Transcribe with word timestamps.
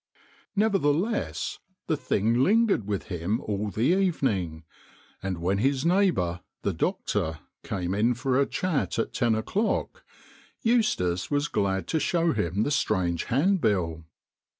Nevertheless 0.55 1.59
the 1.85 1.95
thing 1.95 2.41
lingered 2.43 2.87
with 2.87 3.03
him 3.09 3.39
all 3.39 3.69
the 3.69 3.81
evening, 3.95 4.63
and 5.21 5.37
when 5.37 5.59
his 5.59 5.85
neighbour 5.85 6.41
the 6.63 6.73
doctor 6.73 7.41
came 7.63 7.93
in 7.93 8.15
for 8.15 8.39
a 8.41 8.47
chat 8.47 8.97
at 8.97 9.13
ten 9.13 9.35
o'clock, 9.35 10.03
Eustace 10.63 11.29
was 11.29 11.47
glad 11.47 11.87
to 11.89 11.99
show 11.99 12.33
him 12.33 12.63
the 12.63 12.71
strange 12.71 13.25
handbill. 13.25 14.03